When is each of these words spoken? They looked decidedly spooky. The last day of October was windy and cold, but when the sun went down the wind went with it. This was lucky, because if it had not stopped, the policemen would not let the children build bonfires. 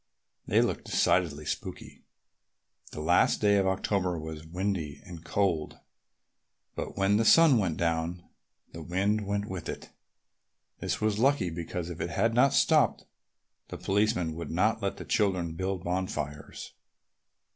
They 0.47 0.63
looked 0.63 0.85
decidedly 0.85 1.45
spooky. 1.45 2.01
The 2.91 3.01
last 3.01 3.39
day 3.39 3.57
of 3.57 3.67
October 3.67 4.17
was 4.19 4.47
windy 4.47 4.99
and 5.05 5.23
cold, 5.23 5.77
but 6.73 6.97
when 6.97 7.17
the 7.17 7.23
sun 7.23 7.59
went 7.59 7.77
down 7.77 8.27
the 8.71 8.81
wind 8.81 9.27
went 9.27 9.45
with 9.47 9.69
it. 9.69 9.91
This 10.79 11.01
was 11.01 11.19
lucky, 11.19 11.51
because 11.51 11.91
if 11.91 12.01
it 12.01 12.09
had 12.09 12.33
not 12.33 12.53
stopped, 12.53 13.05
the 13.67 13.77
policemen 13.77 14.33
would 14.33 14.49
not 14.49 14.81
let 14.81 14.97
the 14.97 15.05
children 15.05 15.53
build 15.53 15.83
bonfires. 15.83 16.73